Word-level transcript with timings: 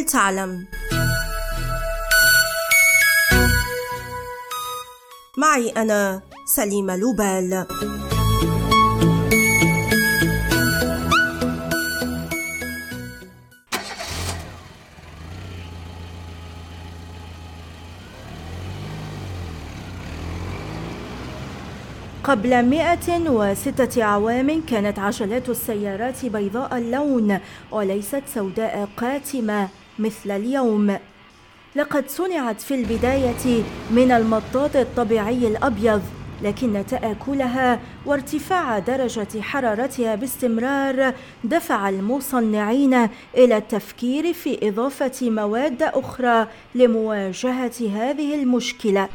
هل 0.00 0.06
تعلم. 0.06 0.66
معي 5.38 5.68
أنا 5.70 6.22
سليمة 6.46 6.96
لوبال. 6.96 7.66
قبل 22.24 22.62
106 22.62 24.02
أعوام 24.02 24.62
كانت 24.66 24.98
عجلات 24.98 25.48
السيارات 25.48 26.26
بيضاء 26.26 26.78
اللون 26.78 27.38
وليست 27.70 28.22
سوداء 28.34 28.88
قاتمة. 28.96 29.79
مثل 30.00 30.30
اليوم. 30.30 30.96
لقد 31.76 32.08
صنعت 32.08 32.60
في 32.60 32.74
البداية 32.74 33.62
من 33.90 34.12
المطاط 34.12 34.76
الطبيعي 34.76 35.46
الأبيض 35.46 36.02
لكن 36.42 36.84
تآكلها 36.88 37.80
وارتفاع 38.06 38.78
درجة 38.78 39.40
حرارتها 39.40 40.14
باستمرار 40.14 41.14
دفع 41.44 41.88
المصنعين 41.88 42.94
إلى 43.36 43.56
التفكير 43.56 44.32
في 44.32 44.68
إضافة 44.68 45.30
مواد 45.30 45.82
أخرى 45.82 46.46
لمواجهة 46.74 47.72
هذه 47.94 48.34
المشكلة. 48.34 49.08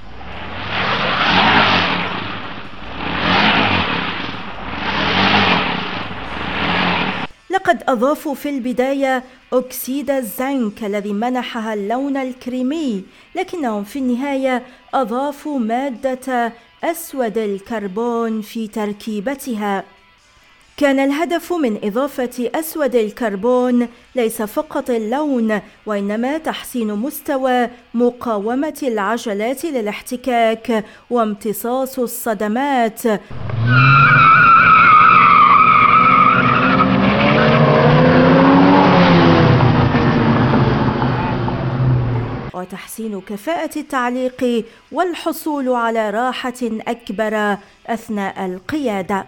لقد 7.56 7.84
أضافوا 7.88 8.36
في 8.36 8.50
البداية 8.50 9.24
أكسيد 9.54 10.12
الزنك 10.12 10.84
الذي 10.84 11.14
منحها 11.14 11.74
اللون 11.74 12.18
الكريمي 12.18 13.04
لكنهم 13.36 13.84
في 13.84 14.00
النهاية 14.00 14.64
أضافوا 14.94 15.60
مادة 15.60 16.54
أسود 16.84 17.38
الكربون 17.38 18.42
في 18.42 18.68
تركيبتها. 18.68 19.84
كان 20.78 21.00
الهدف 21.00 21.54
من 21.54 21.80
إضافة 21.84 22.50
أسود 22.56 22.96
الكربون 22.96 23.88
ليس 24.16 24.42
فقط 24.42 24.90
اللون 24.90 25.62
وإنما 25.86 26.38
تحسين 26.38 26.94
مستوى 26.94 27.70
مقاومة 27.94 28.80
العجلات 28.84 29.66
للاحتكاك 29.66 30.86
وامتصاص 31.10 32.00
الصدمات. 32.00 33.02
وتحسين 42.66 43.22
كفاءة 43.22 43.80
التعليق 43.80 44.66
والحصول 44.92 45.70
على 45.70 46.10
راحة 46.10 46.62
أكبر 46.64 47.58
أثناء 47.88 48.46
القيادة. 48.46 49.26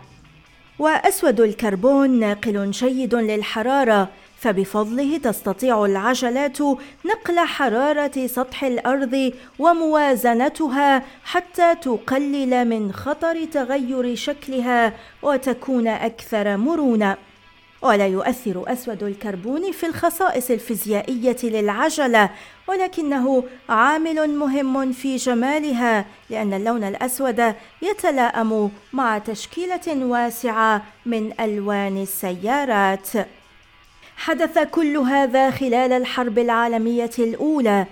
وأسود 0.79 1.41
الكربون 1.41 2.19
ناقل 2.19 2.71
جيد 2.71 3.15
للحرارة 3.15 4.09
فبفضله 4.37 5.17
تستطيع 5.17 5.85
العجلات 5.85 6.61
نقل 7.05 7.39
حرارة 7.39 8.27
سطح 8.27 8.63
الأرض 8.63 9.33
وموازنتها 9.59 11.03
حتى 11.23 11.75
تقلل 11.75 12.65
من 12.65 12.91
خطر 12.93 13.45
تغير 13.45 14.15
شكلها 14.15 14.93
وتكون 15.23 15.87
أكثر 15.87 16.57
مرونة. 16.57 17.17
ولا 17.81 18.07
يؤثر 18.07 18.63
أسود 18.67 19.03
الكربون 19.03 19.71
في 19.71 19.85
الخصائص 19.85 20.51
الفيزيائية 20.51 21.37
للعجلة 21.43 22.29
ولكنه 22.67 23.43
عامل 23.69 24.29
مهم 24.29 24.91
في 24.91 25.15
جمالها 25.15 26.05
لأن 26.29 26.53
اللون 26.53 26.83
الأسود 26.83 27.55
يتلائم 27.81 28.71
مع 28.93 29.17
تشكيلة 29.17 30.05
واسعة 30.05 30.83
من 31.05 31.33
ألوان 31.39 32.01
السيارات. 32.01 33.07
حدث 34.17 34.59
كل 34.59 34.97
هذا 34.97 35.51
خلال 35.51 35.91
الحرب 35.91 36.39
العالمية 36.39 37.11
الأولى 37.19 37.85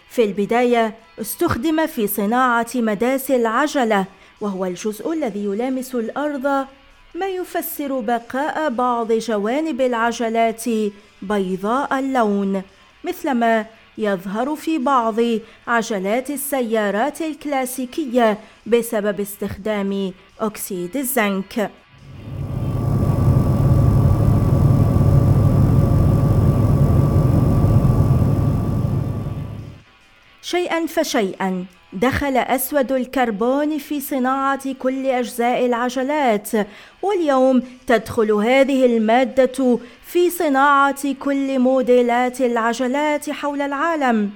في 0.10 0.24
البداية 0.24 0.94
استخدم 1.22 1.88
في 1.88 2.08
صناعة 2.08 2.68
مداس 2.76 3.32
العجلة 3.32 4.06
وهو 4.42 4.66
الجزء 4.66 5.14
الذي 5.14 5.46
يلامس 5.46 5.96
الأرض 5.96 6.68
ما 7.16 7.28
يفسر 7.28 8.00
بقاء 8.00 8.70
بعض 8.70 9.12
جوانب 9.12 9.82
العجلات 9.82 10.64
بيضاء 11.22 12.00
اللون 12.00 12.62
مثلما 13.04 13.66
يظهر 13.98 14.56
في 14.56 14.78
بعض 14.78 15.16
عجلات 15.68 16.30
السيارات 16.30 17.22
الكلاسيكية 17.22 18.40
بسبب 18.66 19.20
استخدام 19.20 20.14
أكسيد 20.40 20.98
الزنك. 20.98 21.72
شيئا 30.42 30.86
فشيئا 30.86 31.66
دخل 31.96 32.38
أسود 32.38 32.92
الكربون 32.92 33.78
في 33.78 34.02
صناعة 34.02 34.74
كل 34.74 35.06
أجزاء 35.06 35.66
العجلات 35.66 36.50
واليوم 37.02 37.64
تدخل 37.88 38.32
هذه 38.32 38.86
المادة 38.86 39.80
في 40.06 40.30
صناعة 40.30 41.14
كل 41.14 41.60
موديلات 41.60 42.42
العجلات 42.42 43.30
حول 43.30 43.62
العالم. 43.62 44.32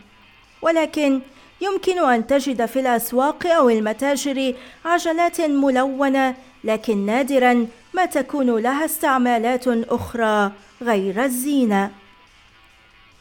ولكن 0.61 1.19
يمكن 1.61 1.99
أن 1.99 2.27
تجد 2.27 2.65
في 2.65 2.79
الأسواق 2.79 3.47
أو 3.47 3.69
المتاجر 3.69 4.53
عجلات 4.85 5.41
ملونة 5.41 6.35
لكن 6.63 7.05
نادرا 7.05 7.67
ما 7.93 8.05
تكون 8.05 8.57
لها 8.57 8.85
استعمالات 8.85 9.67
أخرى 9.67 10.51
غير 10.81 11.23
الزينة. 11.23 11.91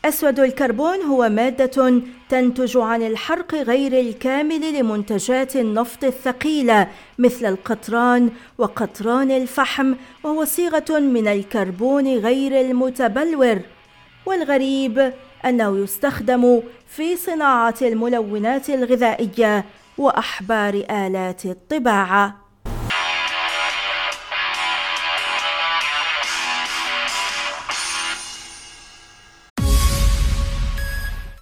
أسود 0.08 0.40
الكربون 0.40 1.02
هو 1.02 1.28
مادة 1.28 2.02
تنتج 2.28 2.76
عن 2.76 3.02
الحرق 3.02 3.54
غير 3.54 4.00
الكامل 4.00 4.78
لمنتجات 4.78 5.56
النفط 5.56 6.04
الثقيلة 6.04 6.88
مثل 7.18 7.46
القطران 7.46 8.30
وقطران 8.58 9.30
الفحم 9.30 9.94
وهو 10.24 10.44
صيغة 10.44 10.98
من 10.98 11.28
الكربون 11.28 12.18
غير 12.18 12.60
المتبلور. 12.60 13.58
والغريب 14.26 15.12
أنه 15.44 15.78
يستخدم 15.78 16.62
في 16.86 17.16
صناعة 17.16 17.74
الملونات 17.82 18.70
الغذائية 18.70 19.64
وأحبار 19.98 20.74
آلات 20.90 21.46
الطباعة. 21.46 22.47